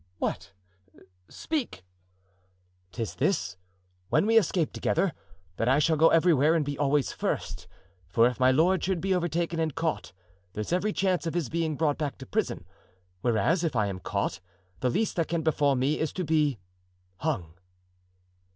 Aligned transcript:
"What! 0.17 0.51
speak!" 1.29 1.85
"'Tis 2.91 3.13
this: 3.13 3.55
when 4.09 4.25
we 4.25 4.35
escape 4.35 4.73
together, 4.73 5.13
that 5.57 5.69
I 5.69 5.77
shall 5.77 5.95
go 5.95 6.09
everywhere 6.09 6.55
and 6.55 6.65
be 6.65 6.75
always 6.75 7.11
first; 7.11 7.67
for 8.07 8.25
if 8.25 8.39
my 8.39 8.49
lord 8.49 8.83
should 8.83 8.99
be 8.99 9.13
overtaken 9.13 9.59
and 9.59 9.75
caught, 9.75 10.11
there's 10.53 10.73
every 10.73 10.91
chance 10.91 11.27
of 11.27 11.35
his 11.35 11.49
being 11.49 11.75
brought 11.77 11.99
back 11.99 12.17
to 12.17 12.25
prison, 12.25 12.65
whereas 13.21 13.63
if 13.63 13.75
I 13.75 13.85
am 13.85 13.99
caught 13.99 14.39
the 14.79 14.89
least 14.89 15.17
that 15.17 15.27
can 15.27 15.43
befall 15.43 15.75
me 15.75 15.99
is 15.99 16.11
to 16.13 16.23
be—hung." 16.23 17.53